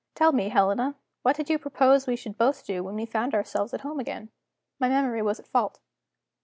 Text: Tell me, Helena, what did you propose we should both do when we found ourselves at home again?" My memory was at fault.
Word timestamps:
Tell 0.15 0.31
me, 0.31 0.49
Helena, 0.49 0.95
what 1.21 1.35
did 1.35 1.47
you 1.47 1.59
propose 1.59 2.07
we 2.07 2.15
should 2.15 2.35
both 2.35 2.65
do 2.65 2.83
when 2.83 2.95
we 2.95 3.05
found 3.05 3.35
ourselves 3.35 3.71
at 3.71 3.81
home 3.81 3.99
again?" 3.99 4.31
My 4.79 4.89
memory 4.89 5.21
was 5.21 5.39
at 5.39 5.45
fault. 5.45 5.79